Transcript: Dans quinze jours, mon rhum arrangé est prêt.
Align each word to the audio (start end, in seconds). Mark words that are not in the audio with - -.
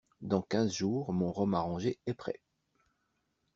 Dans 0.21 0.41
quinze 0.41 0.73
jours, 0.73 1.13
mon 1.13 1.31
rhum 1.31 1.53
arrangé 1.53 1.99
est 2.07 2.15
prêt. 2.15 2.41